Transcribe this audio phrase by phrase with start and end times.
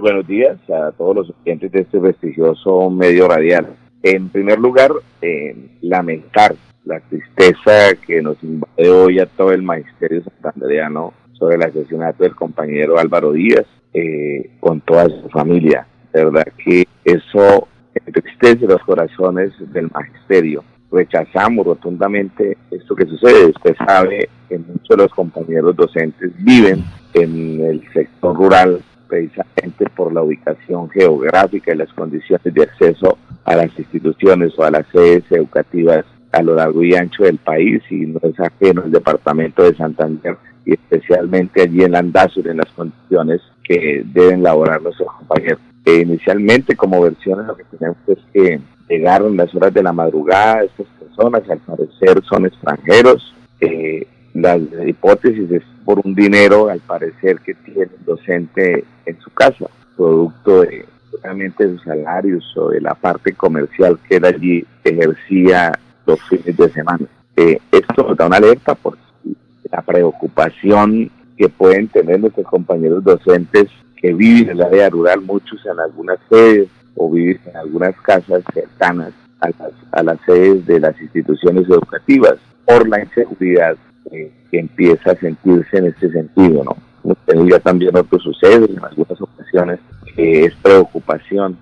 [0.00, 3.76] Buenos días a todos los oyentes de este prestigioso medio radial.
[4.02, 10.22] En primer lugar, eh, lamentar la tristeza que nos invade hoy a todo el magisterio
[10.24, 15.86] santandereano sobre el asesinato del compañero Álvaro Díaz eh, con toda su familia.
[16.14, 20.64] De verdad que eso entristece los corazones del magisterio.
[20.90, 23.52] Rechazamos rotundamente esto que sucede.
[23.54, 28.80] Usted sabe que muchos de los compañeros docentes viven en el sector rural
[29.10, 34.70] precisamente por la ubicación geográfica y las condiciones de acceso a las instituciones o a
[34.70, 38.92] las sedes educativas a lo largo y ancho del país y no es ajeno el
[38.92, 45.12] departamento de Santander y especialmente allí en Landazur en las condiciones que deben laborar nuestros
[45.12, 45.58] compañeros.
[45.84, 50.62] E inicialmente como versiones lo que tenemos es que llegaron las horas de la madrugada
[50.62, 53.34] estas personas, al parecer son extranjeros,
[54.40, 59.66] la hipótesis es por un dinero, al parecer, que tiene el docente en su casa,
[59.96, 60.86] producto de
[61.22, 65.72] realmente sus salarios o de la parte comercial que él allí ejercía
[66.06, 67.06] los fines de semana.
[67.36, 68.96] Eh, esto nos da una alerta por
[69.70, 75.64] la preocupación que pueden tener nuestros compañeros docentes que viven en el área rural, muchos
[75.66, 80.80] en algunas sedes o viven en algunas casas cercanas a las, a las sedes de
[80.80, 83.76] las instituciones educativas por la inseguridad
[84.10, 86.76] que empieza a sentirse en este sentido, ¿no?
[87.48, 89.80] ya también otro sucede en algunas ocasiones,
[90.14, 91.56] que es preocupación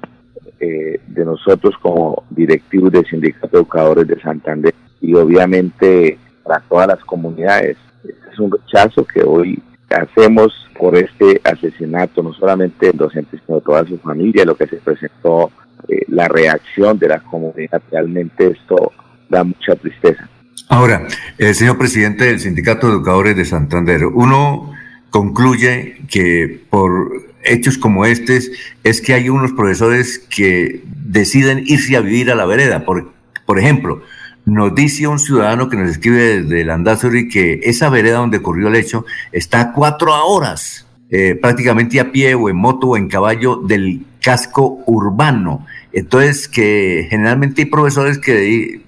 [0.60, 6.88] eh, de nosotros como directivos del Sindicato de Educadores de Santander y obviamente para todas
[6.88, 7.76] las comunidades.
[8.02, 13.60] Este es un rechazo que hoy hacemos por este asesinato, no solamente del docente, sino
[13.60, 15.50] toda su familia, lo que se presentó,
[15.88, 18.92] eh, la reacción de la comunidad, realmente esto
[19.28, 20.28] da mucha tristeza.
[20.68, 21.06] Ahora,
[21.38, 24.70] el señor presidente del Sindicato de Educadores de Santander, uno
[25.10, 28.50] concluye que por hechos como estos
[28.84, 32.84] es que hay unos profesores que deciden irse a vivir a la vereda.
[32.84, 33.12] Por,
[33.46, 34.02] por ejemplo,
[34.44, 38.76] nos dice un ciudadano que nos escribe desde Landazuri que esa vereda donde ocurrió el
[38.76, 43.56] hecho está a cuatro horas, eh, prácticamente a pie o en moto o en caballo
[43.56, 45.66] del casco urbano.
[45.92, 48.82] Entonces, que generalmente hay profesores que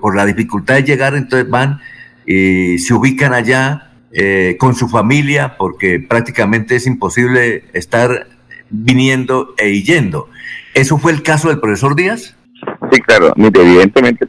[0.00, 1.80] por, la dificultad de llegar, entonces van
[2.26, 8.26] y se ubican allá eh, con su familia porque prácticamente es imposible estar
[8.68, 10.28] viniendo e yendo.
[10.74, 12.36] ¿Eso fue el caso del profesor Díaz?
[12.92, 14.26] Sí, claro, evidentemente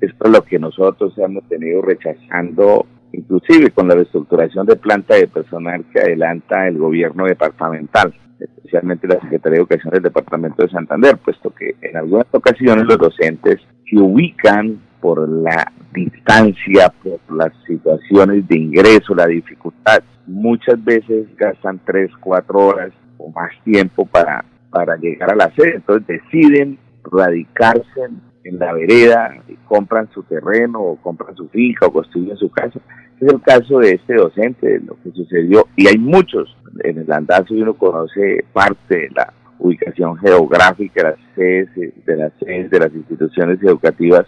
[0.00, 5.28] esto es lo que nosotros hemos tenido rechazando, inclusive con la reestructuración de planta de
[5.28, 11.16] personal que adelanta el gobierno departamental especialmente la Secretaría de Educación del Departamento de Santander,
[11.18, 18.46] puesto que en algunas ocasiones los docentes se ubican por la distancia, por las situaciones
[18.48, 20.02] de ingreso, la dificultad.
[20.26, 25.76] Muchas veces gastan tres, cuatro horas o más tiempo para, para llegar a la sede,
[25.76, 28.08] entonces deciden radicarse
[28.44, 32.80] en la vereda, compran su terreno o compran su finca o construyen su casa.
[33.20, 37.12] es el caso de este docente, de lo que sucedió, y hay muchos en el
[37.12, 41.68] andazo uno conoce parte de la ubicación geográfica de las sedes,
[42.06, 44.26] de las, de las instituciones educativas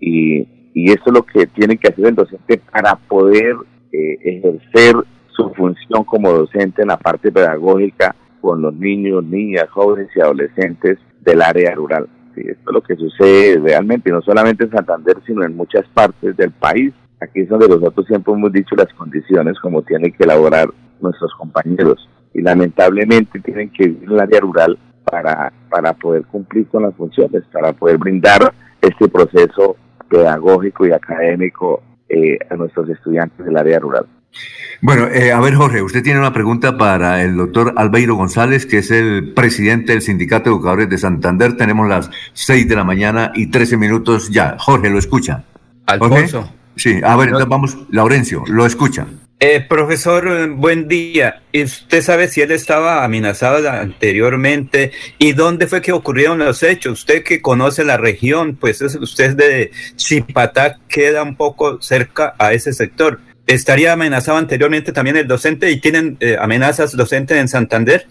[0.00, 3.56] y, y esto es lo que tiene que hacer el docente para poder
[3.92, 4.94] eh, ejercer
[5.34, 10.98] su función como docente en la parte pedagógica con los niños, niñas, jóvenes y adolescentes
[11.20, 12.08] del área rural.
[12.36, 16.50] esto es lo que sucede realmente, no solamente en Santander, sino en muchas partes del
[16.52, 16.92] país.
[17.20, 20.68] Aquí es donde nosotros siempre hemos dicho las condiciones como tiene que elaborar
[21.00, 26.82] nuestros compañeros y lamentablemente tienen que ir al área rural para, para poder cumplir con
[26.82, 29.76] las funciones, para poder brindar este proceso
[30.08, 34.06] pedagógico y académico eh, a nuestros estudiantes del área rural.
[34.80, 38.78] Bueno, eh, a ver Jorge, usted tiene una pregunta para el doctor Albeiro González, que
[38.78, 41.56] es el presidente del Sindicato de Educadores de Santander.
[41.56, 44.56] Tenemos las 6 de la mañana y 13 minutos ya.
[44.58, 45.44] Jorge, ¿lo escucha?
[45.86, 46.48] Alfonso.
[46.76, 49.06] Sí, a ver, entonces vamos, Laurencio, ¿lo escucha?
[49.40, 51.42] Eh, profesor, buen día.
[51.54, 57.00] ¿Usted sabe si él estaba amenazado anteriormente y dónde fue que ocurrieron los hechos?
[57.00, 62.52] Usted que conoce la región, pues es, usted de Chipatá, queda un poco cerca a
[62.52, 63.20] ese sector.
[63.46, 68.08] ¿Estaría amenazado anteriormente también el docente y tienen eh, amenazas docentes en Santander?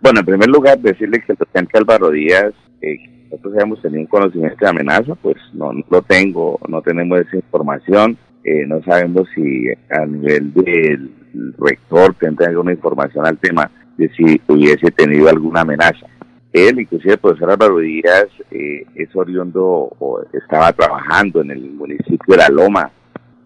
[0.00, 2.98] Bueno, en primer lugar, decirle que el docente Álvaro Díaz, eh,
[3.30, 8.18] nosotros hemos tenido conocimiento de amenaza, pues no lo tengo, no tenemos esa información
[8.48, 11.10] eh, no sabemos si a nivel del
[11.58, 16.06] rector tendrá alguna información al tema de si hubiese tenido alguna amenaza.
[16.52, 22.18] Él, inclusive el profesor Álvaro Díaz, eh, es oriundo o estaba trabajando en el municipio
[22.26, 22.90] de La Loma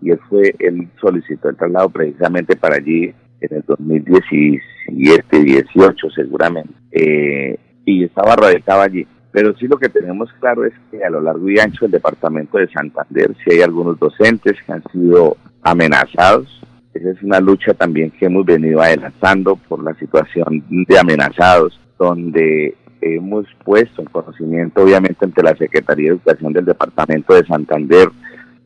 [0.00, 6.72] y él fue, él solicitó el traslado precisamente para allí en el 2017, 18 seguramente,
[6.92, 9.04] eh, y estaba radicado allí.
[9.32, 12.58] Pero sí lo que tenemos claro es que a lo largo y ancho del departamento
[12.58, 16.62] de Santander sí hay algunos docentes que han sido amenazados.
[16.92, 22.76] Esa es una lucha también que hemos venido adelantando por la situación de amenazados, donde
[23.00, 28.08] hemos puesto en conocimiento obviamente ante la Secretaría de Educación del Departamento de Santander,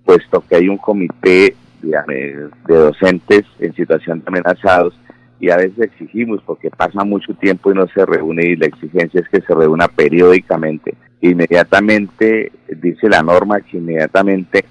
[0.04, 4.98] puesto que hay un comité de, de docentes en situación de amenazados
[5.38, 9.20] y a veces exigimos porque pasa mucho tiempo y no se reúne y la exigencia
[9.20, 10.94] es que se reúna periódicamente.
[11.20, 14.64] Inmediatamente dice la norma que inmediatamente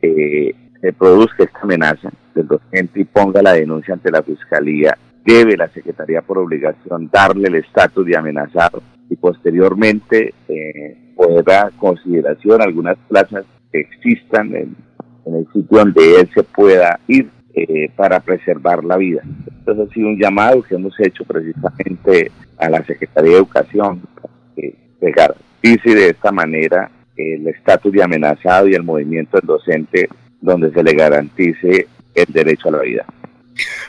[0.00, 5.56] eh, se produzca esta amenaza del docente y ponga la denuncia ante la fiscalía, debe
[5.56, 10.96] la Secretaría por obligación darle el estatus de amenazado y posteriormente eh,
[11.44, 14.76] dar consideración algunas plazas que existan en,
[15.24, 19.22] en el sitio donde él se pueda ir eh, para preservar la vida.
[19.68, 24.28] Entonces ha sido un llamado que hemos hecho precisamente a la Secretaría de Educación para
[24.56, 30.08] que se garantice de esta manera el estatus de amenazado y el movimiento del docente
[30.40, 33.04] donde se le garantice el derecho a la vida.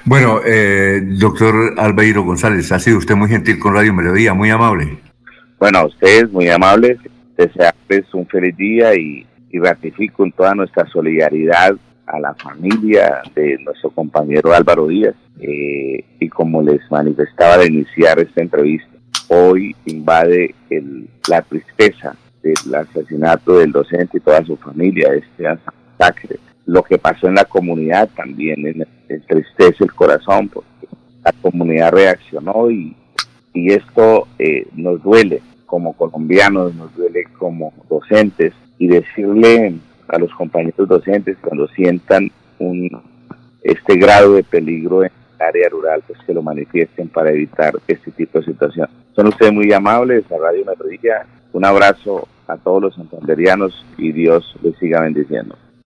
[0.04, 4.98] Bueno, eh, doctor Albeiro González, ha sido usted muy gentil con Radio Melodía, muy amable.
[5.60, 6.98] Bueno, a ustedes muy amables,
[7.38, 11.78] desearles un feliz día y, y ratifico en toda nuestra solidaridad
[12.10, 15.16] a la familia de nuestro compañero Álvaro Díaz.
[15.40, 18.90] Eh, y como les manifestaba de iniciar esta entrevista,
[19.30, 26.40] hoy invade el, la tristeza del asesinato del docente y toda su familia, este masacre.
[26.66, 30.88] Lo que pasó en la comunidad también entristece el corazón porque
[31.24, 32.96] la comunidad reaccionó y,
[33.54, 39.76] y esto eh, nos duele como colombianos, nos duele como docentes y decirle
[40.10, 42.30] a los compañeros docentes cuando sientan
[42.60, 42.90] un
[43.62, 48.12] este grado de peligro en el área rural, pues que lo manifiesten para evitar este
[48.12, 48.88] tipo de situación.
[49.16, 51.26] Son ustedes muy amables, a Radio Melodía.
[51.52, 55.56] Un abrazo a todos los santanderianos y Dios les siga bendiciendo.